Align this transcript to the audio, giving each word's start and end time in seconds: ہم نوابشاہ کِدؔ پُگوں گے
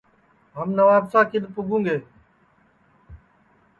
ہم 0.55 0.69
نوابشاہ 0.77 1.27
کِدؔ 1.31 1.45
پُگوں 1.53 1.81
گے 1.85 1.97